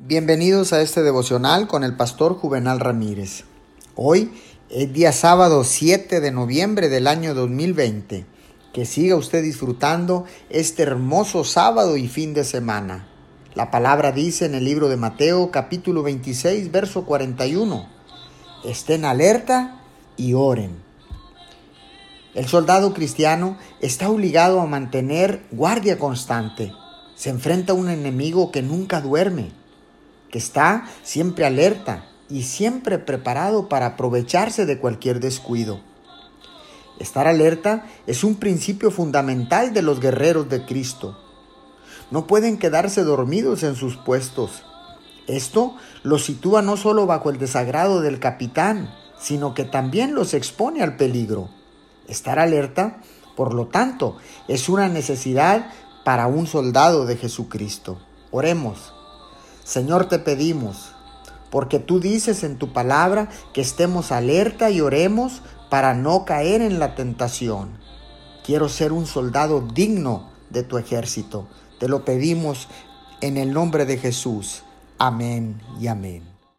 Bienvenidos 0.00 0.72
a 0.72 0.80
este 0.80 1.02
devocional 1.02 1.66
con 1.66 1.82
el 1.82 1.96
pastor 1.96 2.34
Juvenal 2.34 2.78
Ramírez. 2.78 3.42
Hoy 3.96 4.30
es 4.70 4.92
día 4.92 5.10
sábado 5.10 5.64
7 5.64 6.20
de 6.20 6.30
noviembre 6.30 6.88
del 6.88 7.08
año 7.08 7.34
2020. 7.34 8.24
Que 8.72 8.86
siga 8.86 9.16
usted 9.16 9.42
disfrutando 9.42 10.24
este 10.50 10.84
hermoso 10.84 11.42
sábado 11.42 11.96
y 11.96 12.06
fin 12.06 12.32
de 12.32 12.44
semana. 12.44 13.08
La 13.56 13.72
palabra 13.72 14.12
dice 14.12 14.46
en 14.46 14.54
el 14.54 14.64
libro 14.64 14.88
de 14.88 14.96
Mateo 14.96 15.50
capítulo 15.50 16.04
26 16.04 16.70
verso 16.70 17.04
41. 17.04 17.88
Estén 18.64 19.04
alerta 19.04 19.82
y 20.16 20.34
oren. 20.34 20.76
El 22.34 22.46
soldado 22.46 22.94
cristiano 22.94 23.58
está 23.80 24.08
obligado 24.08 24.60
a 24.60 24.66
mantener 24.66 25.42
guardia 25.50 25.98
constante. 25.98 26.72
Se 27.16 27.30
enfrenta 27.30 27.72
a 27.72 27.76
un 27.76 27.90
enemigo 27.90 28.52
que 28.52 28.62
nunca 28.62 29.00
duerme 29.00 29.58
que 30.30 30.38
está 30.38 30.88
siempre 31.02 31.44
alerta 31.44 32.06
y 32.28 32.42
siempre 32.42 32.98
preparado 32.98 33.68
para 33.68 33.86
aprovecharse 33.86 34.66
de 34.66 34.78
cualquier 34.78 35.20
descuido. 35.20 35.80
Estar 36.98 37.28
alerta 37.28 37.86
es 38.06 38.24
un 38.24 38.36
principio 38.36 38.90
fundamental 38.90 39.72
de 39.72 39.82
los 39.82 40.00
guerreros 40.00 40.48
de 40.48 40.64
Cristo. 40.64 41.16
No 42.10 42.26
pueden 42.26 42.58
quedarse 42.58 43.04
dormidos 43.04 43.62
en 43.62 43.76
sus 43.76 43.96
puestos. 43.96 44.64
Esto 45.26 45.76
los 46.02 46.24
sitúa 46.24 46.62
no 46.62 46.76
solo 46.76 47.06
bajo 47.06 47.30
el 47.30 47.38
desagrado 47.38 48.00
del 48.00 48.18
capitán, 48.18 48.92
sino 49.18 49.54
que 49.54 49.64
también 49.64 50.14
los 50.14 50.34
expone 50.34 50.82
al 50.82 50.96
peligro. 50.96 51.50
Estar 52.08 52.38
alerta, 52.38 53.00
por 53.36 53.54
lo 53.54 53.66
tanto, 53.66 54.16
es 54.48 54.68
una 54.68 54.88
necesidad 54.88 55.70
para 56.04 56.26
un 56.26 56.46
soldado 56.46 57.04
de 57.06 57.16
Jesucristo. 57.16 58.00
Oremos. 58.30 58.97
Señor, 59.68 60.06
te 60.06 60.18
pedimos, 60.18 60.92
porque 61.50 61.78
tú 61.78 62.00
dices 62.00 62.42
en 62.42 62.56
tu 62.56 62.72
palabra 62.72 63.28
que 63.52 63.60
estemos 63.60 64.12
alerta 64.12 64.70
y 64.70 64.80
oremos 64.80 65.42
para 65.68 65.92
no 65.92 66.24
caer 66.24 66.62
en 66.62 66.78
la 66.78 66.94
tentación. 66.94 67.76
Quiero 68.46 68.70
ser 68.70 68.92
un 68.92 69.04
soldado 69.04 69.60
digno 69.60 70.30
de 70.48 70.62
tu 70.62 70.78
ejército. 70.78 71.48
Te 71.78 71.86
lo 71.86 72.02
pedimos 72.06 72.66
en 73.20 73.36
el 73.36 73.52
nombre 73.52 73.84
de 73.84 73.98
Jesús. 73.98 74.62
Amén 74.96 75.60
y 75.78 75.88
amén. 75.88 76.37